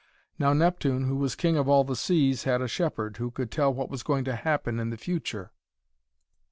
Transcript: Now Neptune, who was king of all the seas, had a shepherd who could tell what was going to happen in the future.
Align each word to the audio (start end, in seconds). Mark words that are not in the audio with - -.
Now 0.39 0.53
Neptune, 0.53 1.03
who 1.03 1.15
was 1.15 1.35
king 1.35 1.57
of 1.57 1.69
all 1.69 1.83
the 1.83 1.95
seas, 1.95 2.45
had 2.45 2.59
a 2.59 2.67
shepherd 2.67 3.17
who 3.17 3.29
could 3.29 3.51
tell 3.51 3.71
what 3.71 3.91
was 3.91 4.01
going 4.01 4.23
to 4.25 4.35
happen 4.35 4.79
in 4.79 4.89
the 4.89 4.97
future. 4.97 5.51